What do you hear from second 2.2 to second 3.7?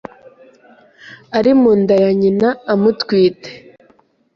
nyina amutwite.